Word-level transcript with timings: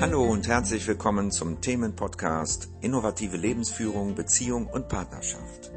Hallo 0.00 0.24
und 0.24 0.48
herzlich 0.48 0.86
willkommen 0.86 1.30
zum 1.30 1.60
Themenpodcast 1.60 2.70
Innovative 2.80 3.36
Lebensführung, 3.36 4.14
Beziehung 4.14 4.66
und 4.66 4.88
Partnerschaft. 4.88 5.70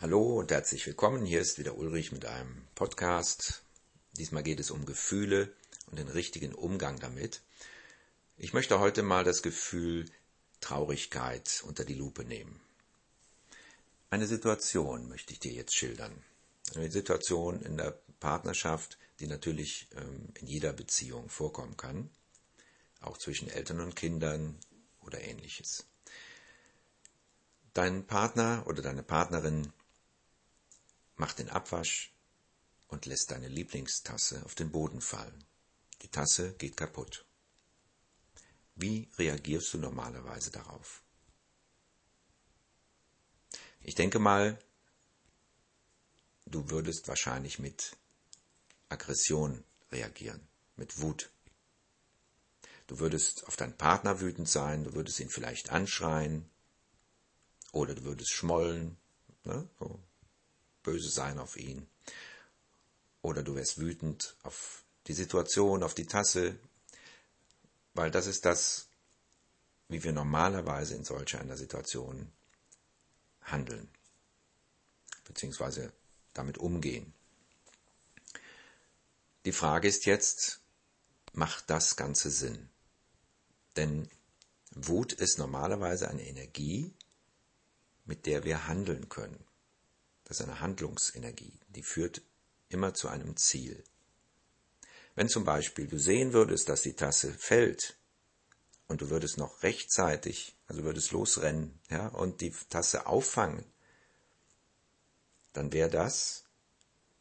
Hallo 0.00 0.40
und 0.40 0.50
herzlich 0.50 0.84
willkommen. 0.84 1.24
Hier 1.24 1.40
ist 1.40 1.60
wieder 1.60 1.78
Ulrich 1.78 2.10
mit 2.10 2.26
einem 2.26 2.66
Podcast. 2.74 3.62
Diesmal 4.18 4.42
geht 4.42 4.58
es 4.58 4.72
um 4.72 4.84
Gefühle 4.84 5.52
und 5.92 6.00
den 6.00 6.08
richtigen 6.08 6.52
Umgang 6.52 6.98
damit. 6.98 7.40
Ich 8.36 8.52
möchte 8.52 8.80
heute 8.80 9.04
mal 9.04 9.22
das 9.22 9.42
Gefühl 9.42 10.06
Traurigkeit 10.60 11.62
unter 11.68 11.84
die 11.84 11.94
Lupe 11.94 12.24
nehmen. 12.24 12.60
Eine 14.10 14.26
Situation 14.26 15.08
möchte 15.08 15.32
ich 15.32 15.38
dir 15.38 15.52
jetzt 15.52 15.76
schildern. 15.76 16.20
Eine 16.74 16.90
Situation 16.90 17.62
in 17.62 17.76
der 17.76 17.96
Partnerschaft, 18.18 18.98
die 19.20 19.26
natürlich 19.26 19.88
ähm, 19.96 20.32
in 20.34 20.46
jeder 20.46 20.72
Beziehung 20.72 21.28
vorkommen 21.28 21.76
kann, 21.76 22.10
auch 23.00 23.18
zwischen 23.18 23.48
Eltern 23.48 23.80
und 23.80 23.94
Kindern 23.94 24.58
oder 25.00 25.20
ähnliches. 25.20 25.86
Dein 27.74 28.06
Partner 28.06 28.64
oder 28.66 28.82
deine 28.82 29.02
Partnerin 29.02 29.72
macht 31.16 31.38
den 31.38 31.50
Abwasch 31.50 32.12
und 32.88 33.06
lässt 33.06 33.30
deine 33.30 33.48
Lieblingstasse 33.48 34.44
auf 34.44 34.54
den 34.54 34.72
Boden 34.72 35.00
fallen. 35.00 35.44
Die 36.02 36.08
Tasse 36.08 36.54
geht 36.54 36.76
kaputt. 36.76 37.24
Wie 38.74 39.08
reagierst 39.18 39.74
du 39.74 39.78
normalerweise 39.78 40.50
darauf? 40.50 41.02
Ich 43.82 43.94
denke 43.94 44.18
mal, 44.18 44.58
du 46.46 46.70
würdest 46.70 47.06
wahrscheinlich 47.06 47.58
mit 47.58 47.96
Aggression 48.90 49.64
reagieren, 49.90 50.46
mit 50.76 51.00
Wut. 51.00 51.30
Du 52.86 52.98
würdest 52.98 53.46
auf 53.46 53.56
deinen 53.56 53.76
Partner 53.76 54.20
wütend 54.20 54.48
sein, 54.48 54.84
du 54.84 54.94
würdest 54.94 55.20
ihn 55.20 55.30
vielleicht 55.30 55.70
anschreien 55.70 56.50
oder 57.72 57.94
du 57.94 58.04
würdest 58.04 58.32
schmollen, 58.32 58.96
ne, 59.44 59.68
so 59.78 60.00
böse 60.82 61.08
sein 61.08 61.38
auf 61.38 61.56
ihn. 61.56 61.86
Oder 63.22 63.42
du 63.42 63.54
wärst 63.54 63.78
wütend 63.78 64.36
auf 64.42 64.82
die 65.06 65.12
Situation, 65.12 65.82
auf 65.82 65.94
die 65.94 66.06
Tasse, 66.06 66.58
weil 67.94 68.10
das 68.10 68.26
ist 68.26 68.44
das, 68.44 68.88
wie 69.88 70.02
wir 70.02 70.12
normalerweise 70.12 70.94
in 70.94 71.04
solch 71.04 71.36
einer 71.36 71.56
Situation 71.56 72.32
handeln, 73.42 73.88
beziehungsweise 75.24 75.92
damit 76.32 76.58
umgehen. 76.58 77.12
Die 79.46 79.52
Frage 79.52 79.88
ist 79.88 80.04
jetzt, 80.04 80.60
macht 81.32 81.70
das 81.70 81.96
Ganze 81.96 82.30
Sinn? 82.30 82.68
Denn 83.76 84.10
Wut 84.72 85.14
ist 85.14 85.38
normalerweise 85.38 86.08
eine 86.08 86.26
Energie, 86.26 86.94
mit 88.04 88.26
der 88.26 88.44
wir 88.44 88.66
handeln 88.66 89.08
können. 89.08 89.42
Das 90.24 90.40
ist 90.40 90.46
eine 90.46 90.60
Handlungsenergie, 90.60 91.58
die 91.68 91.82
führt 91.82 92.22
immer 92.68 92.92
zu 92.92 93.08
einem 93.08 93.36
Ziel. 93.36 93.82
Wenn 95.14 95.28
zum 95.28 95.44
Beispiel 95.44 95.88
du 95.88 95.98
sehen 95.98 96.32
würdest, 96.34 96.68
dass 96.68 96.82
die 96.82 96.94
Tasse 96.94 97.32
fällt 97.32 97.96
und 98.88 99.00
du 99.00 99.08
würdest 99.08 99.38
noch 99.38 99.62
rechtzeitig, 99.62 100.54
also 100.66 100.84
würdest 100.84 101.12
losrennen, 101.12 101.80
ja, 101.88 102.08
und 102.08 102.42
die 102.42 102.52
Tasse 102.68 103.06
auffangen, 103.06 103.64
dann 105.52 105.72
wäre 105.72 105.90
das 105.90 106.44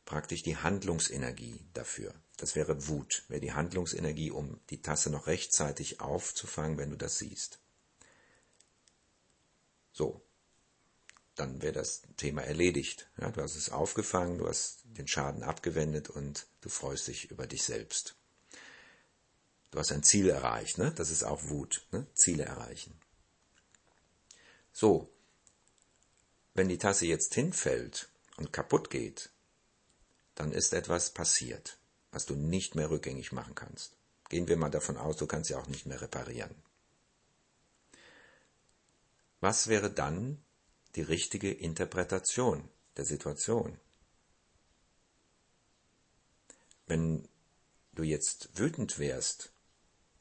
praktisch 0.10 0.42
die 0.42 0.58
Handlungsenergie 0.58 1.64
dafür. 1.74 2.16
Das 2.38 2.56
wäre 2.56 2.88
Wut, 2.88 3.24
wäre 3.28 3.40
die 3.40 3.54
Handlungsenergie, 3.54 4.32
um 4.32 4.60
die 4.72 4.82
Tasse 4.82 5.12
noch 5.12 5.28
rechtzeitig 5.28 6.02
aufzufangen, 6.02 6.80
wenn 6.80 6.90
du 6.90 6.98
das 6.98 7.20
siehst. 7.20 7.60
So, 9.94 10.26
dann 11.36 11.62
wäre 11.62 11.74
das 11.74 12.02
Thema 12.18 12.42
erledigt. 12.42 13.08
Ja, 13.18 13.30
du 13.30 13.40
hast 13.42 13.56
es 13.56 13.70
aufgefangen, 13.70 14.40
du 14.40 14.48
hast 14.48 14.80
den 14.84 15.08
Schaden 15.08 15.44
abgewendet 15.44 16.10
und 16.10 16.48
du 16.62 16.70
freust 16.70 17.08
dich 17.08 17.30
über 17.30 17.46
dich 17.46 17.64
selbst. 17.64 18.16
Du 19.70 19.78
hast 19.78 19.92
ein 19.92 20.02
Ziel 20.02 20.28
erreicht, 20.30 20.80
ne? 20.80 20.92
das 20.92 21.12
ist 21.12 21.24
auch 21.24 21.50
Wut, 21.50 21.86
ne? 21.92 22.08
Ziele 22.16 22.46
erreichen. 22.46 23.00
So, 24.74 25.08
wenn 26.56 26.68
die 26.68 26.80
Tasse 26.80 27.06
jetzt 27.06 27.36
hinfällt 27.36 28.10
und 28.38 28.52
kaputt 28.52 28.90
geht, 28.90 29.30
dann 30.40 30.54
ist 30.54 30.72
etwas 30.72 31.10
passiert, 31.10 31.78
was 32.12 32.26
du 32.26 32.34
nicht 32.34 32.74
mehr 32.74 32.90
rückgängig 32.90 33.34
machen 33.34 33.56
kannst. 33.56 33.98
Gehen 34.30 34.48
wir 34.48 34.56
mal 34.56 34.70
davon 34.70 34.96
aus, 34.96 35.18
du 35.18 35.28
kannst 35.28 35.50
sie 35.50 35.56
auch 35.56 35.68
nicht 35.68 35.86
mehr 35.86 36.00
reparieren. 36.00 36.56
Was 39.42 39.68
wäre 39.68 39.92
dann 39.92 40.42
die 40.96 41.02
richtige 41.02 41.52
Interpretation 41.52 42.70
der 42.96 43.04
Situation? 43.04 43.78
Wenn 46.88 47.28
du 47.92 48.04
jetzt 48.04 48.58
wütend 48.58 48.98
wärst 48.98 49.52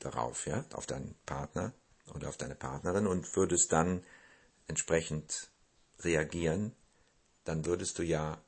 darauf, 0.00 0.48
ja, 0.48 0.64
auf 0.72 0.86
deinen 0.86 1.14
Partner 1.26 1.72
oder 2.12 2.28
auf 2.28 2.36
deine 2.36 2.56
Partnerin 2.56 3.06
und 3.06 3.36
würdest 3.36 3.70
dann 3.70 4.02
entsprechend 4.66 5.52
reagieren, 6.00 6.74
dann 7.44 7.66
würdest 7.66 8.00
du 8.00 8.02
ja 8.02 8.42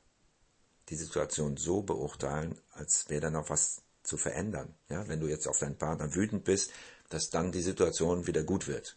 die 0.91 0.97
Situation 0.97 1.57
so 1.57 1.83
beurteilen, 1.83 2.61
als 2.73 3.09
wäre 3.09 3.23
da 3.23 3.31
noch 3.31 3.49
was 3.49 3.83
zu 4.03 4.17
verändern. 4.17 4.75
Ja, 4.89 5.07
wenn 5.09 5.21
du 5.21 5.29
jetzt 5.29 5.47
auf 5.47 5.59
deinen 5.59 5.79
Partner 5.79 6.15
wütend 6.15 6.45
bist, 6.45 6.73
dass 7.09 7.31
dann 7.31 7.53
die 7.53 7.63
Situation 7.63 8.27
wieder 8.27 8.43
gut 8.43 8.67
wird. 8.67 8.97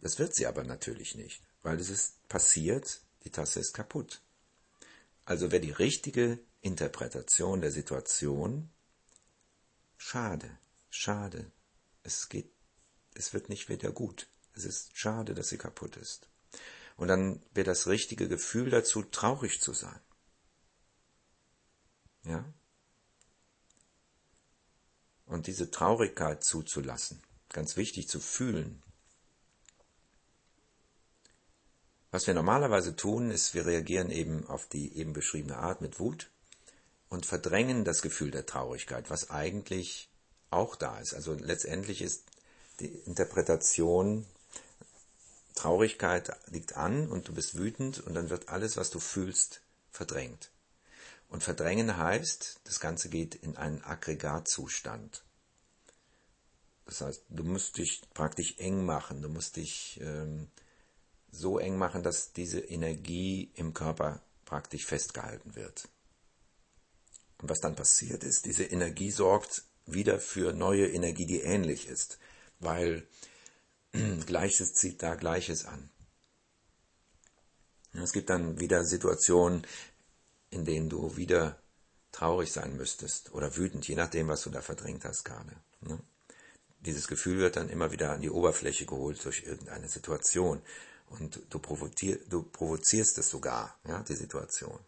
Das 0.00 0.18
wird 0.18 0.34
sie 0.34 0.46
aber 0.46 0.62
natürlich 0.62 1.16
nicht, 1.16 1.42
weil 1.62 1.80
es 1.80 1.90
ist 1.90 2.28
passiert, 2.28 3.02
die 3.24 3.30
Tasse 3.30 3.58
ist 3.60 3.72
kaputt. 3.72 4.22
Also 5.24 5.50
wäre 5.50 5.60
die 5.60 5.72
richtige 5.72 6.38
Interpretation 6.60 7.60
der 7.60 7.72
Situation 7.72 8.70
schade, 9.96 10.58
schade. 10.90 11.50
Es 12.02 12.28
geht, 12.28 12.50
es 13.14 13.34
wird 13.34 13.48
nicht 13.48 13.68
wieder 13.68 13.90
gut. 13.90 14.28
Es 14.54 14.64
ist 14.64 14.96
schade, 14.96 15.34
dass 15.34 15.48
sie 15.48 15.58
kaputt 15.58 15.96
ist. 15.96 16.28
Und 16.98 17.06
dann 17.06 17.40
wäre 17.54 17.64
das 17.64 17.86
richtige 17.86 18.28
Gefühl 18.28 18.70
dazu, 18.70 19.02
traurig 19.02 19.60
zu 19.60 19.72
sein. 19.72 20.00
Ja? 22.24 22.44
Und 25.24 25.46
diese 25.46 25.70
Traurigkeit 25.70 26.42
zuzulassen, 26.42 27.22
ganz 27.50 27.76
wichtig 27.76 28.08
zu 28.08 28.18
fühlen. 28.18 28.82
Was 32.10 32.26
wir 32.26 32.34
normalerweise 32.34 32.96
tun, 32.96 33.30
ist, 33.30 33.54
wir 33.54 33.64
reagieren 33.64 34.10
eben 34.10 34.44
auf 34.48 34.66
die 34.66 34.96
eben 34.96 35.12
beschriebene 35.12 35.58
Art 35.58 35.80
mit 35.80 36.00
Wut 36.00 36.30
und 37.08 37.26
verdrängen 37.26 37.84
das 37.84 38.02
Gefühl 38.02 38.32
der 38.32 38.44
Traurigkeit, 38.44 39.08
was 39.08 39.30
eigentlich 39.30 40.10
auch 40.50 40.74
da 40.74 40.98
ist. 40.98 41.14
Also 41.14 41.34
letztendlich 41.34 42.02
ist 42.02 42.24
die 42.80 42.86
Interpretation 42.86 44.26
Traurigkeit 45.58 46.30
liegt 46.46 46.76
an 46.76 47.08
und 47.08 47.26
du 47.26 47.34
bist 47.34 47.58
wütend 47.58 47.98
und 48.00 48.14
dann 48.14 48.30
wird 48.30 48.48
alles, 48.48 48.76
was 48.76 48.90
du 48.90 49.00
fühlst, 49.00 49.60
verdrängt. 49.90 50.50
Und 51.28 51.42
verdrängen 51.42 51.96
heißt, 51.96 52.60
das 52.64 52.78
Ganze 52.78 53.08
geht 53.08 53.34
in 53.34 53.56
einen 53.56 53.82
Aggregatzustand. 53.82 55.24
Das 56.86 57.00
heißt, 57.00 57.24
du 57.28 57.42
musst 57.42 57.76
dich 57.76 58.00
praktisch 58.14 58.54
eng 58.58 58.86
machen, 58.86 59.20
du 59.20 59.28
musst 59.28 59.56
dich 59.56 60.00
ähm, 60.00 60.48
so 61.30 61.58
eng 61.58 61.76
machen, 61.76 62.02
dass 62.04 62.32
diese 62.32 62.60
Energie 62.60 63.50
im 63.56 63.74
Körper 63.74 64.22
praktisch 64.44 64.86
festgehalten 64.86 65.56
wird. 65.56 65.88
Und 67.42 67.50
was 67.50 67.58
dann 67.58 67.74
passiert 67.74 68.22
ist, 68.22 68.46
diese 68.46 68.64
Energie 68.64 69.10
sorgt 69.10 69.64
wieder 69.86 70.20
für 70.20 70.52
neue 70.52 70.86
Energie, 70.86 71.26
die 71.26 71.40
ähnlich 71.40 71.88
ist, 71.88 72.18
weil 72.60 73.06
Gleiches 74.26 74.74
zieht 74.74 75.02
da 75.02 75.14
Gleiches 75.14 75.64
an. 75.64 75.90
Es 77.92 78.12
gibt 78.12 78.30
dann 78.30 78.60
wieder 78.60 78.84
Situationen, 78.84 79.66
in 80.50 80.64
denen 80.64 80.88
du 80.88 81.16
wieder 81.16 81.60
traurig 82.12 82.52
sein 82.52 82.76
müsstest 82.76 83.32
oder 83.32 83.56
wütend, 83.56 83.86
je 83.88 83.96
nachdem, 83.96 84.28
was 84.28 84.42
du 84.42 84.50
da 84.50 84.62
verdrängt 84.62 85.04
hast 85.04 85.24
gerade. 85.24 85.56
Ne? 85.80 85.98
Dieses 86.80 87.08
Gefühl 87.08 87.38
wird 87.38 87.56
dann 87.56 87.68
immer 87.68 87.90
wieder 87.92 88.12
an 88.12 88.20
die 88.20 88.30
Oberfläche 88.30 88.86
geholt 88.86 89.24
durch 89.24 89.42
irgendeine 89.44 89.88
Situation 89.88 90.62
und 91.10 91.40
du, 91.50 91.58
provozier, 91.58 92.18
du 92.28 92.42
provozierst 92.42 93.18
es 93.18 93.30
sogar, 93.30 93.78
ja, 93.86 94.02
die 94.02 94.14
Situation. 94.14 94.78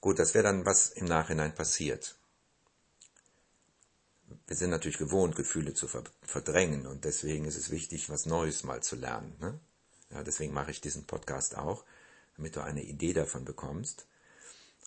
Gut, 0.00 0.18
das 0.18 0.34
wäre 0.34 0.44
dann, 0.44 0.66
was 0.66 0.90
im 0.90 1.06
Nachhinein 1.06 1.54
passiert 1.54 2.16
wir 4.46 4.56
sind 4.56 4.70
natürlich 4.70 4.98
gewohnt, 4.98 5.36
Gefühle 5.36 5.74
zu 5.74 5.88
verdrängen 6.22 6.86
und 6.86 7.04
deswegen 7.04 7.44
ist 7.44 7.56
es 7.56 7.70
wichtig, 7.70 8.10
was 8.10 8.26
Neues 8.26 8.64
mal 8.64 8.82
zu 8.82 8.96
lernen. 8.96 9.34
Ne? 9.40 9.58
Ja, 10.10 10.22
deswegen 10.22 10.52
mache 10.52 10.70
ich 10.70 10.80
diesen 10.80 11.04
Podcast 11.04 11.56
auch, 11.56 11.84
damit 12.36 12.56
du 12.56 12.60
eine 12.60 12.82
Idee 12.82 13.12
davon 13.12 13.44
bekommst. 13.44 14.06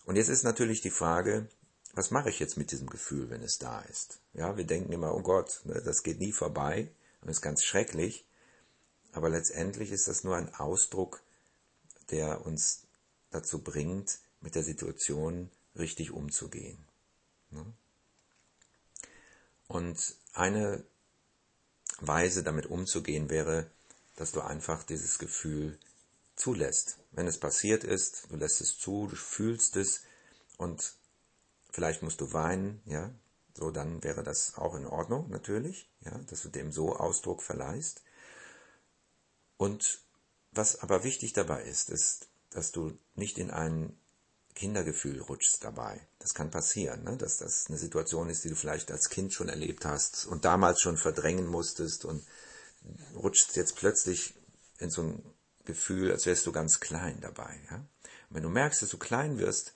Und 0.04 0.16
jetzt 0.16 0.28
ist 0.28 0.44
natürlich 0.44 0.80
die 0.80 0.90
Frage, 0.90 1.48
was 1.94 2.10
mache 2.10 2.28
ich 2.28 2.38
jetzt 2.38 2.56
mit 2.56 2.70
diesem 2.72 2.88
Gefühl, 2.88 3.30
wenn 3.30 3.42
es 3.42 3.58
da 3.58 3.80
ist? 3.80 4.20
Ja, 4.34 4.56
wir 4.56 4.64
denken 4.64 4.92
immer, 4.92 5.14
oh 5.14 5.22
Gott, 5.22 5.62
ne, 5.64 5.80
das 5.82 6.02
geht 6.02 6.20
nie 6.20 6.32
vorbei 6.32 6.90
und 7.20 7.28
ist 7.28 7.40
ganz 7.40 7.64
schrecklich. 7.64 8.26
Aber 9.12 9.30
letztendlich 9.30 9.90
ist 9.90 10.06
das 10.06 10.22
nur 10.22 10.36
ein 10.36 10.54
Ausdruck, 10.54 11.22
der 12.10 12.44
uns 12.44 12.82
dazu 13.30 13.62
bringt, 13.62 14.18
mit 14.40 14.54
der 14.54 14.62
Situation 14.62 15.50
richtig 15.74 16.10
umzugehen. 16.10 16.78
Ne? 17.50 17.64
Und 19.76 20.14
eine 20.32 20.82
Weise, 22.00 22.42
damit 22.42 22.64
umzugehen, 22.64 23.28
wäre, 23.28 23.70
dass 24.14 24.32
du 24.32 24.40
einfach 24.40 24.84
dieses 24.84 25.18
Gefühl 25.18 25.78
zulässt. 26.34 26.96
Wenn 27.10 27.26
es 27.26 27.38
passiert 27.38 27.84
ist, 27.84 28.30
du 28.30 28.36
lässt 28.36 28.62
es 28.62 28.78
zu, 28.78 29.06
du 29.06 29.16
fühlst 29.16 29.76
es 29.76 30.00
und 30.56 30.94
vielleicht 31.68 32.02
musst 32.02 32.22
du 32.22 32.32
weinen, 32.32 32.80
ja, 32.86 33.10
so 33.52 33.70
dann 33.70 34.02
wäre 34.02 34.22
das 34.22 34.56
auch 34.56 34.76
in 34.76 34.86
Ordnung, 34.86 35.28
natürlich, 35.28 35.90
ja, 36.00 36.16
dass 36.30 36.40
du 36.40 36.48
dem 36.48 36.72
so 36.72 36.96
Ausdruck 36.96 37.42
verleihst. 37.42 38.02
Und 39.58 40.00
was 40.52 40.80
aber 40.80 41.04
wichtig 41.04 41.34
dabei 41.34 41.62
ist, 41.64 41.90
ist, 41.90 42.28
dass 42.48 42.72
du 42.72 42.96
nicht 43.14 43.36
in 43.36 43.50
ein 43.50 43.94
Kindergefühl 44.56 45.20
rutschst 45.20 45.62
dabei. 45.62 46.00
Das 46.18 46.34
kann 46.34 46.50
passieren, 46.50 47.04
ne? 47.04 47.16
dass 47.16 47.36
das 47.36 47.66
eine 47.68 47.78
Situation 47.78 48.28
ist, 48.28 48.42
die 48.42 48.48
du 48.48 48.56
vielleicht 48.56 48.90
als 48.90 49.10
Kind 49.10 49.32
schon 49.32 49.48
erlebt 49.48 49.84
hast 49.84 50.26
und 50.26 50.44
damals 50.44 50.80
schon 50.80 50.96
verdrängen 50.96 51.46
musstest 51.46 52.04
und 52.04 52.26
rutschst 53.14 53.54
jetzt 53.54 53.76
plötzlich 53.76 54.34
in 54.78 54.90
so 54.90 55.02
ein 55.02 55.22
Gefühl, 55.64 56.10
als 56.10 56.26
wärst 56.26 56.46
du 56.46 56.52
ganz 56.52 56.80
klein 56.80 57.20
dabei. 57.20 57.60
Ja? 57.70 57.76
Und 57.76 58.36
wenn 58.36 58.42
du 58.42 58.48
merkst, 58.48 58.82
dass 58.82 58.88
du 58.88 58.98
klein 58.98 59.38
wirst, 59.38 59.74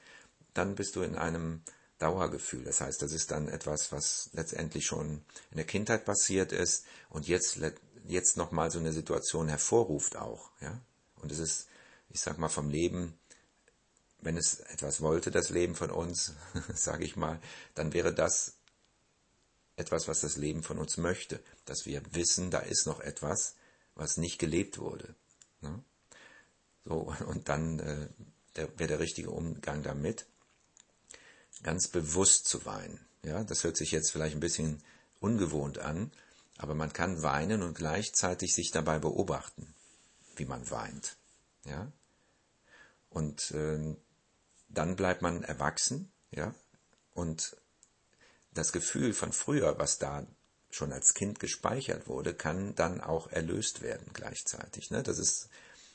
dann 0.55 0.75
bist 0.75 0.97
du 0.97 1.03
in 1.03 1.15
einem 1.15 1.63
Dauergefühl. 1.99 2.65
Das 2.65 2.81
heißt, 2.81 3.03
das 3.03 3.13
ist 3.13 3.31
dann 3.31 3.49
etwas, 3.49 3.93
was 3.93 4.31
letztendlich 4.33 4.87
schon 4.87 5.23
in 5.51 5.57
der 5.57 5.67
Kindheit 5.67 6.07
passiert 6.07 6.53
ist 6.53 6.85
und 7.11 7.29
jetzt, 7.29 7.59
jetzt 8.07 8.37
nochmal 8.39 8.71
so 8.71 8.79
eine 8.79 8.93
Situation 8.93 9.49
hervorruft 9.49 10.17
auch. 10.17 10.51
Ja? 10.61 10.81
Und 11.17 11.31
es 11.31 11.39
ist, 11.39 11.69
ich 12.09 12.21
sag 12.21 12.39
mal, 12.39 12.49
vom 12.49 12.71
Leben, 12.71 13.20
wenn 14.23 14.37
es 14.37 14.61
etwas 14.61 15.01
wollte, 15.01 15.31
das 15.31 15.51
Leben 15.51 15.75
von 15.75 15.91
uns, 15.91 16.35
sage 16.75 17.05
ich 17.05 17.17
mal, 17.17 17.41
dann 17.75 17.93
wäre 17.93 18.15
das 18.15 18.55
etwas, 19.77 20.09
was 20.09 20.21
das 20.21 20.37
Leben 20.37 20.63
von 20.63 20.79
uns 20.79 20.97
möchte, 20.99 21.41
dass 21.65 21.87
wir 21.87 22.03
wissen, 22.15 22.51
da 22.51 22.59
ist 22.59 22.87
noch 22.87 23.01
etwas, 23.01 23.57
was 23.95 24.19
nicht 24.19 24.39
gelebt 24.39 24.79
wurde. 24.79 25.15
Ne? 25.63 25.83
So, 26.85 27.15
und 27.27 27.49
dann 27.49 27.79
äh, 27.81 28.09
wäre 28.55 28.89
der 28.89 29.01
richtige 29.01 29.31
Umgang 29.31 29.83
damit, 29.83 30.27
ganz 31.63 31.89
bewusst 31.89 32.47
zu 32.47 32.65
weinen. 32.65 33.01
Ja, 33.23 33.45
das 33.45 33.65
hört 33.65 33.77
sich 33.77 33.91
jetzt 33.91 34.13
vielleicht 34.13 34.35
ein 34.35 34.41
bisschen 34.41 34.83
ungewohnt 35.19 35.79
an, 35.79 36.11
aber 36.57 36.75
man 36.75 36.93
kann 36.93 37.23
weinen 37.23 37.63
und 37.63 37.75
gleichzeitig 37.75 38.55
sich 38.55 38.71
dabei 38.71 38.99
beobachten, 38.99 39.75
wie 40.37 40.47
man 40.47 40.71
weint. 40.71 41.17
Ja, 41.65 41.93
und 43.11 43.51
äh, 43.51 43.95
dann 44.71 44.97
bleibt 44.97 45.23
man 45.23 45.43
erwachsen, 45.43 46.13
ja, 46.31 46.55
und 47.13 47.57
das 48.53 48.73
Gefühl 48.73 49.13
von 49.13 49.33
früher, 49.33 49.79
was 49.79 49.99
da 49.99 50.27
schon 50.71 50.93
als 50.93 51.15
Kind 51.15 51.41
gespeichert 51.41 52.07
wurde, 52.07 52.35
kann 52.35 52.75
dann 52.75 53.01
auch 53.01 53.31
erlöst 53.31 53.83
werden 53.83 54.11
gleichzeitig. 54.13 54.91
Ne? 54.91 55.03
Das 55.03 55.19
ist 55.19 55.49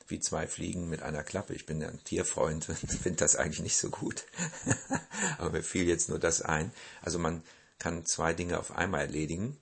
wie 0.08 0.20
zwei 0.20 0.48
Fliegen 0.48 0.90
mit 0.90 1.02
einer 1.02 1.24
Klappe. 1.24 1.54
Ich 1.54 1.66
bin 1.66 1.82
ja 1.82 1.88
ein 1.88 2.04
Tierfreund 2.04 2.70
und 2.70 2.78
finde 2.78 3.18
das 3.18 3.36
eigentlich 3.36 3.62
nicht 3.62 3.78
so 3.78 3.90
gut. 3.90 4.26
Aber 5.38 5.52
mir 5.52 5.64
fiel 5.64 5.88
jetzt 5.88 6.10
nur 6.10 6.20
das 6.20 6.42
ein. 6.42 6.72
Also 7.02 7.20
man 7.20 7.44
kann 7.80 8.06
zwei 8.06 8.34
Dinge 8.34 8.60
auf 8.60 8.72
einmal 8.72 9.02
erledigen 9.02 9.58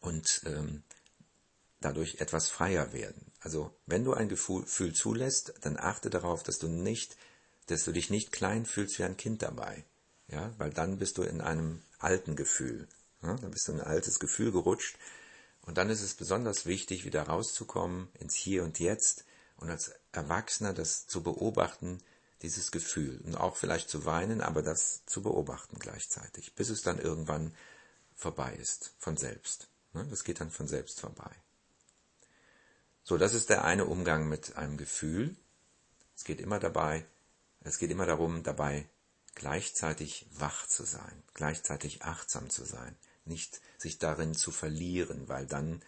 und 0.00 0.42
ähm, 0.46 0.82
dadurch 1.80 2.20
etwas 2.20 2.48
freier 2.48 2.92
werden. 2.92 3.32
Also 3.40 3.74
wenn 3.86 4.04
du 4.04 4.12
ein 4.12 4.28
Gefühl 4.28 4.94
zulässt, 4.94 5.54
dann 5.62 5.78
achte 5.78 6.10
darauf, 6.10 6.42
dass 6.42 6.58
du 6.58 6.68
nicht, 6.68 7.16
dass 7.70 7.84
du 7.84 7.92
dich 7.92 8.10
nicht 8.10 8.32
klein 8.32 8.66
fühlst 8.66 8.98
wie 8.98 9.04
ein 9.04 9.16
Kind 9.16 9.42
dabei. 9.42 9.84
Ja, 10.28 10.52
weil 10.58 10.70
dann 10.70 10.98
bist 10.98 11.18
du 11.18 11.22
in 11.22 11.40
einem 11.40 11.82
alten 11.98 12.36
Gefühl. 12.36 12.88
Ja, 13.22 13.34
dann 13.34 13.50
bist 13.50 13.68
du 13.68 13.72
in 13.72 13.80
ein 13.80 13.86
altes 13.86 14.20
Gefühl 14.20 14.52
gerutscht. 14.52 14.96
Und 15.62 15.76
dann 15.76 15.90
ist 15.90 16.02
es 16.02 16.14
besonders 16.14 16.66
wichtig, 16.66 17.04
wieder 17.04 17.24
rauszukommen 17.24 18.08
ins 18.18 18.34
Hier 18.34 18.64
und 18.64 18.78
Jetzt 18.78 19.24
und 19.56 19.70
als 19.70 19.92
Erwachsener 20.12 20.72
das 20.72 21.06
zu 21.06 21.22
beobachten, 21.22 21.98
dieses 22.42 22.70
Gefühl. 22.70 23.20
Und 23.24 23.36
auch 23.36 23.56
vielleicht 23.56 23.90
zu 23.90 24.04
weinen, 24.04 24.40
aber 24.40 24.62
das 24.62 25.04
zu 25.06 25.22
beobachten 25.22 25.78
gleichzeitig, 25.78 26.54
bis 26.54 26.70
es 26.70 26.82
dann 26.82 26.98
irgendwann 26.98 27.54
vorbei 28.14 28.54
ist, 28.54 28.94
von 28.98 29.16
selbst. 29.16 29.68
Ne, 29.92 30.06
das 30.08 30.24
geht 30.24 30.40
dann 30.40 30.50
von 30.50 30.68
selbst 30.68 31.00
vorbei. 31.00 31.30
So, 33.02 33.18
das 33.18 33.34
ist 33.34 33.50
der 33.50 33.64
eine 33.64 33.86
Umgang 33.86 34.28
mit 34.28 34.56
einem 34.56 34.76
Gefühl. 34.76 35.36
Es 36.16 36.24
geht 36.24 36.40
immer 36.40 36.58
dabei, 36.58 37.04
es 37.62 37.78
geht 37.78 37.90
immer 37.90 38.06
darum, 38.06 38.42
dabei 38.42 38.88
gleichzeitig 39.34 40.26
wach 40.32 40.66
zu 40.66 40.84
sein, 40.84 41.22
gleichzeitig 41.34 42.02
achtsam 42.02 42.50
zu 42.50 42.64
sein, 42.64 42.96
nicht 43.24 43.60
sich 43.78 43.98
darin 43.98 44.34
zu 44.34 44.50
verlieren, 44.50 45.28
weil 45.28 45.46
dann 45.46 45.82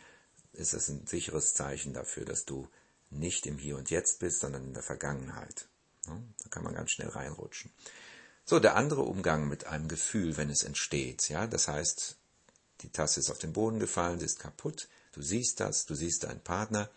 ist 0.53 0.75
es 0.75 0.89
ein 0.89 1.07
sicheres 1.07 1.55
Zeichen 1.55 1.93
dafür, 1.95 2.25
dass 2.25 2.45
du 2.45 2.69
nicht 3.11 3.47
im 3.47 3.59
Hier 3.59 3.77
und 3.77 3.91
Jetzt 3.91 4.21
bist, 4.21 4.41
sondern 4.41 4.65
in 4.65 4.75
der 4.75 4.83
Vergangenheit. 4.83 5.69
Da 6.07 6.49
kann 6.51 6.65
man 6.65 6.75
ganz 6.75 6.91
schnell 6.91 7.09
reinrutschen. 7.09 7.73
So, 8.45 8.59
der 8.59 8.77
andere 8.77 9.03
Umgang 9.03 9.49
mit 9.49 9.67
einem 9.67 9.89
Gefühl, 9.89 10.37
wenn 10.37 10.51
es 10.51 10.65
entsteht, 10.65 11.29
ja, 11.29 11.47
das 11.47 11.69
heißt, 11.69 12.17
die 12.81 12.91
Tasse 12.91 13.21
ist 13.21 13.31
auf 13.31 13.39
den 13.39 13.53
Boden 13.53 13.79
gefallen, 13.79 14.19
sie 14.19 14.25
ist 14.25 14.41
kaputt, 14.41 14.89
du 15.13 15.23
siehst 15.23 15.61
das, 15.61 15.87
du 15.87 15.95
siehst 15.95 16.25
deinen 16.25 16.43
Partner 16.43 16.91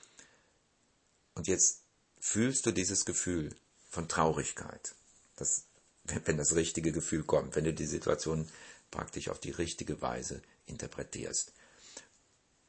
und 1.36 1.48
jetzt 1.48 1.84
fühlst 2.20 2.66
du 2.66 2.72
dieses 2.72 3.06
Gefühl 3.06 3.56
von 3.96 4.08
Traurigkeit. 4.08 4.94
Das 5.38 5.66
wenn 6.06 6.38
das 6.38 6.56
richtige 6.56 6.92
Gefühl 6.92 7.24
kommt, 7.24 7.56
wenn 7.56 7.64
du 7.64 7.74
die 7.74 7.86
Situation 7.86 8.48
praktisch 8.92 9.30
auf 9.30 9.40
die 9.40 9.52
richtige 9.52 10.02
Weise 10.02 10.42
interpretierst. 10.66 11.52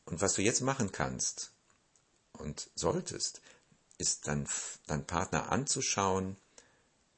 Und 0.07 0.21
was 0.21 0.35
du 0.35 0.43
jetzt 0.43 0.63
machen 0.63 0.93
kannst 0.93 1.53
und 2.33 2.71
solltest, 2.75 3.41
ist 3.99 4.27
dann 4.27 4.49
deinen 4.87 5.07
Partner 5.07 5.51
anzuschauen 5.51 6.37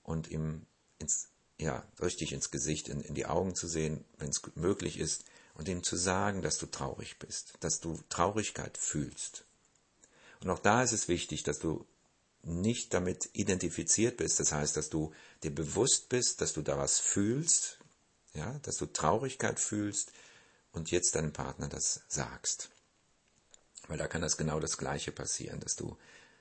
und 0.03 0.29
ihm 0.29 0.67
ins, 0.99 1.29
ja, 1.59 1.85
richtig 2.01 2.33
ins 2.33 2.51
Gesicht, 2.51 2.89
in, 2.89 3.01
in 3.01 3.15
die 3.15 3.27
Augen 3.27 3.55
zu 3.55 3.69
sehen, 3.69 4.05
wenn 4.19 4.31
es 4.31 4.43
möglich 4.55 4.99
ist, 4.99 5.25
und 5.55 5.69
ihm 5.69 5.83
zu 5.83 5.97
sagen, 5.97 6.41
dass 6.41 6.59
du 6.59 6.67
traurig 6.67 7.19
bist, 7.19 7.55
dass 7.61 7.81
du 7.81 7.99
Traurigkeit 8.09 8.79
fühlst. 8.79 9.45
Und 10.41 10.51
auch 10.51 10.61
da 10.61 10.85
ist 10.85 10.93
es 10.93 11.09
wichtig, 11.09 11.43
dass 11.43 11.59
du 11.59 11.85
nicht 12.43 12.95
damit 12.95 13.29
identifiziert 13.33 14.17
bist. 14.17 14.41
Das 14.41 14.53
heißt, 14.53 14.77
dass 14.77 14.91
du 14.91 15.13
dir 15.43 15.55
bewusst 15.55 16.09
bist, 16.09 16.41
dass 16.41 16.53
du 16.53 16.63
da 16.63 16.79
was 16.79 16.99
fühlst, 16.99 17.79
ja, 18.35 18.59
dass 18.61 18.77
du 18.77 18.87
Traurigkeit 18.87 19.59
fühlst 19.59 20.13
und 20.73 20.91
jetzt 20.91 21.15
deinem 21.15 21.33
Partner 21.33 21.69
das 21.69 22.03
sagst. 22.09 22.71
Weil 23.89 23.99
da 23.99 24.07
kann 24.07 24.23
das 24.23 24.37
genau 24.37 24.61
das 24.61 24.77
Gleiche 24.77 25.13
passieren, 25.13 25.61
dass 25.61 25.75
du 25.75 25.97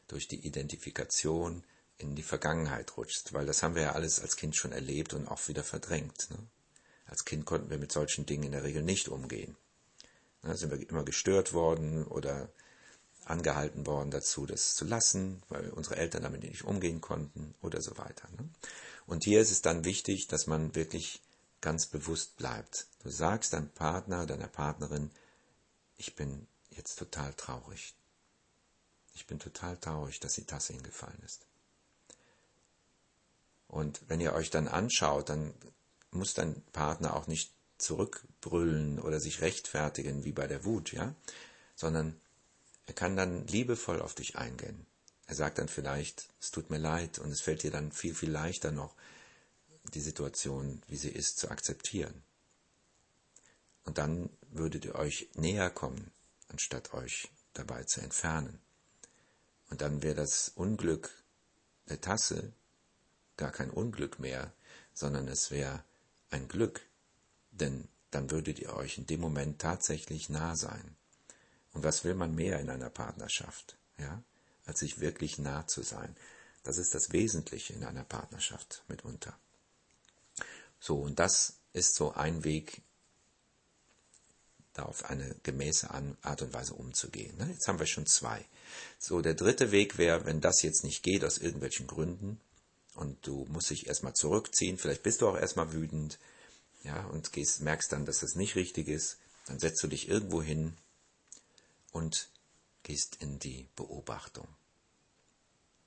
durch 0.07 0.27
die 0.27 0.45
Identifikation 0.45 1.63
in 1.97 2.15
die 2.15 2.23
Vergangenheit 2.23 2.95
rutschst, 2.97 3.33
weil 3.33 3.45
das 3.45 3.63
haben 3.63 3.75
wir 3.75 3.81
ja 3.81 3.91
alles 3.93 4.19
als 4.19 4.35
Kind 4.35 4.55
schon 4.55 4.71
erlebt 4.71 5.13
und 5.13 5.27
auch 5.27 5.47
wieder 5.47 5.63
verdrängt. 5.63 6.29
Ne? 6.29 6.37
Als 7.07 7.25
Kind 7.25 7.45
konnten 7.45 7.69
wir 7.69 7.77
mit 7.77 7.91
solchen 7.91 8.25
Dingen 8.25 8.43
in 8.43 8.51
der 8.51 8.63
Regel 8.63 8.83
nicht 8.83 9.07
umgehen. 9.07 9.55
Da 10.43 10.55
sind 10.55 10.71
wir 10.71 10.89
immer 10.89 11.03
gestört 11.03 11.53
worden 11.53 12.05
oder 12.05 12.49
angehalten 13.29 13.85
worden 13.85 14.11
dazu, 14.11 14.45
das 14.45 14.75
zu 14.75 14.85
lassen, 14.85 15.41
weil 15.49 15.69
unsere 15.69 15.97
Eltern 15.97 16.23
damit 16.23 16.43
nicht 16.43 16.63
umgehen 16.63 17.01
konnten 17.01 17.53
oder 17.61 17.81
so 17.81 17.97
weiter. 17.97 18.27
Ne? 18.37 18.49
Und 19.05 19.23
hier 19.23 19.41
ist 19.41 19.51
es 19.51 19.61
dann 19.61 19.85
wichtig, 19.85 20.27
dass 20.27 20.47
man 20.47 20.75
wirklich 20.75 21.21
ganz 21.61 21.85
bewusst 21.87 22.37
bleibt. 22.37 22.87
Du 23.03 23.09
sagst 23.09 23.53
deinem 23.53 23.69
Partner, 23.69 24.25
deiner 24.25 24.47
Partnerin, 24.47 25.11
ich 25.97 26.15
bin 26.15 26.47
jetzt 26.69 26.97
total 26.97 27.33
traurig. 27.33 27.95
Ich 29.15 29.25
bin 29.25 29.39
total 29.39 29.77
traurig, 29.77 30.19
dass 30.19 30.35
die 30.35 30.45
Tasse 30.45 30.73
hingefallen 30.73 31.21
ist. 31.25 31.45
Und 33.67 34.01
wenn 34.07 34.21
ihr 34.21 34.33
euch 34.33 34.49
dann 34.49 34.67
anschaut, 34.67 35.29
dann 35.29 35.53
muss 36.11 36.33
dein 36.33 36.61
Partner 36.71 37.15
auch 37.15 37.27
nicht 37.27 37.51
zurückbrüllen 37.77 38.99
oder 38.99 39.19
sich 39.19 39.41
rechtfertigen 39.41 40.23
wie 40.23 40.31
bei 40.31 40.47
der 40.47 40.63
Wut, 40.65 40.91
ja, 40.93 41.13
sondern 41.75 42.19
er 42.87 42.93
kann 42.93 43.15
dann 43.15 43.45
liebevoll 43.47 44.01
auf 44.01 44.15
dich 44.15 44.37
eingehen. 44.37 44.87
Er 45.27 45.35
sagt 45.35 45.59
dann 45.59 45.67
vielleicht, 45.67 46.29
es 46.39 46.51
tut 46.51 46.69
mir 46.69 46.77
leid 46.77 47.19
und 47.19 47.29
es 47.29 47.41
fällt 47.41 47.63
dir 47.63 47.71
dann 47.71 47.91
viel, 47.91 48.15
viel 48.15 48.31
leichter 48.31 48.71
noch, 48.71 48.95
die 49.93 50.01
Situation, 50.01 50.81
wie 50.87 50.95
sie 50.95 51.09
ist, 51.09 51.37
zu 51.37 51.49
akzeptieren. 51.49 52.23
Und 53.83 53.97
dann 53.97 54.29
würdet 54.49 54.85
ihr 54.85 54.95
euch 54.95 55.29
näher 55.35 55.69
kommen, 55.69 56.11
anstatt 56.47 56.93
euch 56.93 57.29
dabei 57.53 57.83
zu 57.83 58.01
entfernen. 58.01 58.59
Und 59.69 59.81
dann 59.81 60.01
wäre 60.01 60.15
das 60.15 60.49
Unglück 60.49 61.11
der 61.89 62.01
Tasse 62.01 62.53
gar 63.37 63.51
kein 63.51 63.69
Unglück 63.69 64.19
mehr, 64.19 64.51
sondern 64.93 65.27
es 65.27 65.51
wäre 65.51 65.83
ein 66.31 66.47
Glück, 66.47 66.81
denn 67.51 67.87
dann 68.11 68.31
würdet 68.31 68.59
ihr 68.59 68.73
euch 68.73 68.97
in 68.97 69.05
dem 69.07 69.21
Moment 69.21 69.59
tatsächlich 69.59 70.29
nah 70.29 70.55
sein. 70.55 70.96
Und 71.77 71.83
was 71.83 72.03
will 72.03 72.15
man 72.15 72.33
mehr 72.33 72.59
in 72.59 72.71
einer 72.71 72.89
Partnerschaft, 72.89 73.77
ja, 73.99 74.23
als 74.65 74.79
sich 74.79 74.99
wirklich 74.99 75.37
nah 75.37 75.67
zu 75.67 75.83
sein? 75.83 76.15
Das 76.63 76.79
ist 76.79 76.95
das 76.95 77.11
Wesentliche 77.11 77.73
in 77.73 77.83
einer 77.83 78.03
Partnerschaft 78.03 78.83
mitunter. 78.87 79.37
So, 80.79 80.95
und 80.99 81.19
das 81.19 81.59
ist 81.73 81.93
so 81.93 82.13
ein 82.13 82.43
Weg, 82.43 82.81
da 84.73 84.85
auf 84.85 85.05
eine 85.05 85.35
gemäße 85.43 85.91
Art 86.23 86.41
und 86.41 86.51
Weise 86.51 86.73
umzugehen. 86.73 87.37
Ne? 87.37 87.47
Jetzt 87.51 87.67
haben 87.67 87.77
wir 87.77 87.85
schon 87.85 88.07
zwei. 88.07 88.43
So, 88.97 89.21
der 89.21 89.35
dritte 89.35 89.71
Weg 89.71 89.99
wäre, 89.99 90.25
wenn 90.25 90.41
das 90.41 90.63
jetzt 90.63 90.83
nicht 90.83 91.03
geht 91.03 91.23
aus 91.23 91.37
irgendwelchen 91.37 91.85
Gründen 91.85 92.41
und 92.95 93.27
du 93.27 93.45
musst 93.49 93.69
dich 93.69 93.85
erstmal 93.85 94.15
zurückziehen, 94.15 94.79
vielleicht 94.79 95.03
bist 95.03 95.21
du 95.21 95.27
auch 95.27 95.37
erstmal 95.37 95.73
wütend, 95.73 96.17
ja, 96.81 97.05
und 97.05 97.33
gehst, 97.33 97.61
merkst 97.61 97.91
dann, 97.91 98.07
dass 98.07 98.21
das 98.21 98.33
nicht 98.33 98.55
richtig 98.55 98.87
ist, 98.87 99.19
dann 99.45 99.59
setzt 99.59 99.83
du 99.83 99.87
dich 99.87 100.09
irgendwo 100.09 100.41
hin 100.41 100.75
und 101.97 102.29
gehst 102.83 103.15
in 103.23 103.39
die 103.39 103.67
Beobachtung. 103.75 104.47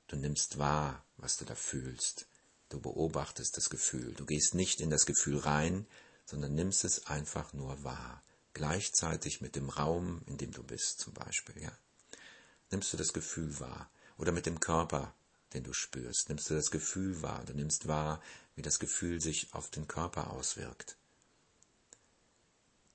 Du 0.08 0.16
nimmst 0.16 0.58
wahr, 0.58 1.04
was 1.18 1.36
du 1.36 1.44
da 1.44 1.54
fühlst. 1.54 2.26
Du 2.68 2.80
beobachtest 2.80 3.56
das 3.56 3.70
Gefühl. 3.70 4.12
Du 4.14 4.26
gehst 4.26 4.56
nicht 4.56 4.80
in 4.80 4.90
das 4.90 5.06
Gefühl 5.06 5.38
rein, 5.38 5.86
sondern 6.26 6.56
nimmst 6.56 6.84
es 6.84 7.06
einfach 7.06 7.52
nur 7.52 7.84
wahr. 7.84 8.24
Gleichzeitig 8.54 9.40
mit 9.40 9.54
dem 9.54 9.68
Raum, 9.68 10.22
in 10.26 10.36
dem 10.36 10.50
du 10.50 10.64
bist, 10.64 10.98
zum 10.98 11.14
Beispiel, 11.14 11.62
ja. 11.62 11.72
Nimmst 12.72 12.92
du 12.92 12.96
das 12.96 13.12
Gefühl 13.12 13.60
wahr. 13.60 13.88
Oder 14.18 14.32
mit 14.32 14.46
dem 14.46 14.58
Körper, 14.58 15.14
den 15.52 15.62
du 15.62 15.72
spürst. 15.72 16.28
Nimmst 16.28 16.50
du 16.50 16.54
das 16.54 16.72
Gefühl 16.72 17.22
wahr. 17.22 17.44
Du 17.44 17.54
nimmst 17.54 17.86
wahr, 17.86 18.20
wie 18.56 18.62
das 18.62 18.80
Gefühl 18.80 19.20
sich 19.20 19.54
auf 19.54 19.70
den 19.70 19.86
Körper 19.86 20.32
auswirkt. 20.32 20.96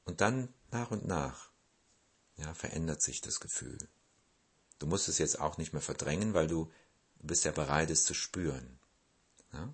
Und 0.04 0.20
dann 0.20 0.54
nach 0.70 0.92
und 0.92 1.08
nach, 1.08 1.55
ja, 2.38 2.54
verändert 2.54 3.02
sich 3.02 3.22
das 3.22 3.40
Gefühl. 3.40 3.78
Du 4.80 4.88
musst 4.88 5.08
es 5.08 5.18
jetzt 5.18 5.40
auch 5.40 5.58
nicht 5.58 5.74
mehr 5.74 5.82
verdrängen, 5.82 6.34
weil 6.34 6.48
du, 6.48 6.72
bist 7.22 7.46
ja 7.46 7.52
bereit, 7.52 7.90
es 7.90 8.04
zu 8.04 8.14
spüren. 8.14 8.80
Ja? 9.54 9.74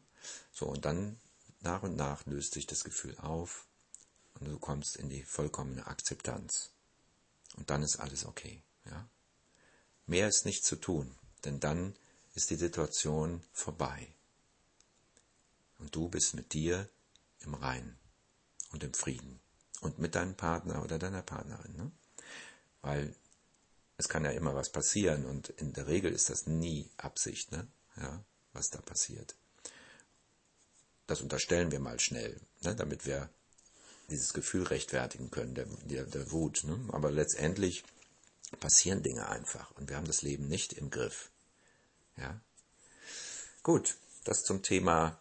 So, 0.51 0.67
und 0.67 0.85
dann 0.85 1.19
nach 1.59 1.83
und 1.83 1.95
nach 1.95 2.25
löst 2.25 2.53
sich 2.53 2.65
das 2.65 2.83
Gefühl 2.83 3.17
auf 3.17 3.65
und 4.39 4.47
du 4.47 4.57
kommst 4.57 4.95
in 4.95 5.09
die 5.09 5.23
vollkommene 5.23 5.85
Akzeptanz. 5.87 6.71
Und 7.57 7.69
dann 7.69 7.83
ist 7.83 7.99
alles 7.99 8.25
okay. 8.25 8.63
Ja? 8.85 9.09
Mehr 10.05 10.27
ist 10.27 10.45
nicht 10.45 10.65
zu 10.65 10.75
tun, 10.75 11.15
denn 11.43 11.59
dann 11.59 11.95
ist 12.33 12.49
die 12.49 12.55
Situation 12.55 13.43
vorbei. 13.51 14.07
Und 15.79 15.95
du 15.95 16.09
bist 16.09 16.33
mit 16.33 16.53
dir 16.53 16.89
im 17.39 17.55
Rein 17.55 17.97
und 18.71 18.83
im 18.83 18.93
Frieden. 18.93 19.39
Und 19.81 19.97
mit 19.97 20.15
deinem 20.15 20.35
Partner 20.35 20.83
oder 20.83 20.99
deiner 20.99 21.23
Partnerin. 21.23 21.75
Ne? 21.75 21.91
Weil 22.81 23.15
es 23.97 24.09
kann 24.09 24.25
ja 24.25 24.31
immer 24.31 24.55
was 24.55 24.71
passieren 24.71 25.25
und 25.25 25.49
in 25.49 25.73
der 25.73 25.87
Regel 25.87 26.11
ist 26.11 26.29
das 26.29 26.47
nie 26.47 26.89
Absicht, 26.97 27.51
ne? 27.51 27.67
ja, 27.97 28.23
was 28.53 28.69
da 28.69 28.81
passiert. 28.81 29.35
Das 31.07 31.21
unterstellen 31.21 31.71
wir 31.71 31.79
mal 31.79 31.99
schnell, 31.99 32.41
ne? 32.61 32.75
damit 32.75 33.05
wir 33.05 33.29
dieses 34.09 34.33
Gefühl 34.33 34.63
rechtfertigen 34.63 35.29
können, 35.31 35.55
der, 35.55 35.65
der, 35.83 36.05
der 36.05 36.31
Wut. 36.31 36.63
Ne? 36.63 36.89
Aber 36.91 37.11
letztendlich 37.11 37.83
passieren 38.59 39.03
Dinge 39.03 39.27
einfach 39.29 39.71
und 39.77 39.89
wir 39.89 39.97
haben 39.97 40.07
das 40.07 40.21
Leben 40.21 40.47
nicht 40.47 40.73
im 40.73 40.89
Griff. 40.89 41.31
Ja? 42.17 42.39
Gut, 43.63 43.97
das 44.23 44.43
zum 44.43 44.63
Thema 44.63 45.19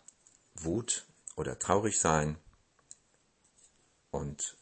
Wut 0.55 1.07
oder 1.37 1.59
traurig 1.59 1.99
sein. 1.99 2.39
Und 4.11 4.57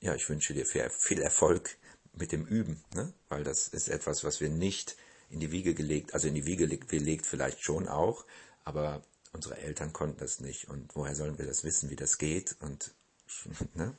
ja, 0.00 0.14
ich 0.14 0.28
wünsche 0.28 0.54
dir 0.54 0.66
viel 0.66 1.20
Erfolg 1.20 1.76
mit 2.12 2.32
dem 2.32 2.44
Üben, 2.44 2.82
ne? 2.94 3.12
weil 3.28 3.44
das 3.44 3.68
ist 3.68 3.88
etwas, 3.88 4.24
was 4.24 4.40
wir 4.40 4.50
nicht 4.50 4.96
in 5.30 5.40
die 5.40 5.52
Wiege 5.52 5.74
gelegt, 5.74 6.14
also 6.14 6.28
in 6.28 6.34
die 6.34 6.46
Wiege 6.46 6.66
gelegt 6.66 7.26
vielleicht 7.26 7.62
schon 7.62 7.88
auch, 7.88 8.26
aber 8.64 9.02
unsere 9.32 9.56
Eltern 9.58 9.92
konnten 9.92 10.18
das 10.18 10.40
nicht 10.40 10.68
und 10.68 10.94
woher 10.96 11.14
sollen 11.14 11.38
wir 11.38 11.46
das 11.46 11.62
wissen, 11.62 11.90
wie 11.90 11.96
das 11.96 12.18
geht 12.18 12.56
und 12.60 12.94
ne? 13.74 13.96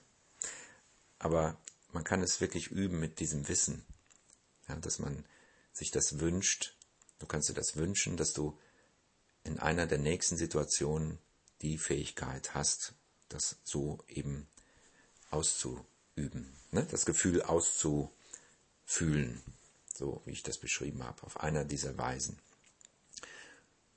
aber 1.20 1.58
man 1.94 2.04
kann 2.04 2.22
es 2.22 2.42
wirklich 2.42 2.68
üben 2.68 3.00
mit 3.00 3.20
diesem 3.20 3.48
Wissen, 3.48 3.86
ja, 4.68 4.76
dass 4.76 5.00
man 5.00 5.26
sich 5.74 5.92
das 5.92 6.20
wünscht. 6.20 6.76
Du 7.20 7.26
kannst 7.26 7.50
dir 7.50 7.54
das 7.54 7.76
wünschen, 7.76 8.18
dass 8.18 8.34
du 8.34 8.58
in 9.44 9.60
einer 9.60 9.88
der 9.88 9.98
nächsten 9.98 10.38
Situationen 10.38 11.20
die 11.62 11.78
Fähigkeit 11.78 12.54
hast, 12.54 12.94
das 13.30 13.58
so 13.64 14.04
eben 14.08 14.48
auszuüben, 15.30 16.54
ne? 16.72 16.86
das 16.90 17.06
Gefühl 17.06 17.42
auszufühlen, 17.42 19.42
so 19.94 20.22
wie 20.26 20.32
ich 20.32 20.44
das 20.44 20.58
beschrieben 20.58 21.04
habe, 21.04 21.24
auf 21.24 21.40
einer 21.40 21.66
dieser 21.66 21.98
Weisen. 21.98 22.40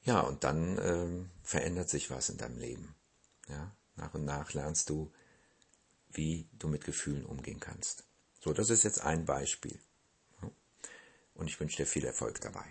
Ja, 0.02 0.20
und 0.20 0.44
dann 0.44 0.78
ähm, 0.78 1.30
verändert 1.42 1.88
sich 1.88 2.10
was 2.10 2.28
in 2.28 2.36
deinem 2.36 2.58
Leben. 2.58 2.94
Ja, 3.48 3.74
nach 3.96 4.14
und 4.14 4.24
nach 4.24 4.52
lernst 4.52 4.90
du, 4.90 5.12
wie 6.10 6.48
du 6.58 6.68
mit 6.68 6.84
Gefühlen 6.84 7.24
umgehen 7.24 7.60
kannst. 7.60 8.04
So, 8.40 8.52
das 8.52 8.70
ist 8.70 8.82
jetzt 8.82 9.00
ein 9.00 9.24
Beispiel. 9.24 9.78
Und 11.34 11.48
ich 11.48 11.58
wünsche 11.58 11.78
dir 11.78 11.86
viel 11.86 12.04
Erfolg 12.04 12.40
dabei. 12.40 12.64